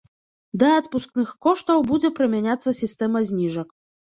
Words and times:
Да 0.61 0.69
адпускных 0.77 1.33
коштаў 1.47 1.83
будзе 1.91 2.11
прымяняцца 2.21 2.75
сістэма 2.81 3.23
зніжак. 3.31 3.69